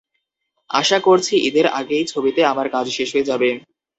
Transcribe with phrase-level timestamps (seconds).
[0.69, 3.49] আশা করছি ঈদের আগেই ছবিতে আমার কাজ শেষ হয়ে যাবে।